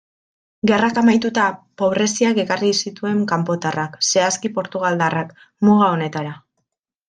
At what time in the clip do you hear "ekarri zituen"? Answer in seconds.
2.45-3.21